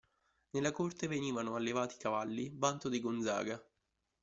[0.55, 3.63] Nella corte venivano allevati i cavalli, vanto dei Gonzaga.